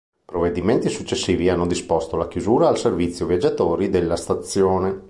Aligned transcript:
Provvedimenti 0.25 0.89
successivi 0.89 1.47
hanno 1.47 1.67
disposto 1.67 2.17
la 2.17 2.27
chiusura 2.27 2.67
al 2.67 2.79
servizio 2.79 3.27
viaggiatori 3.27 3.87
della 3.91 4.15
stazione. 4.15 4.99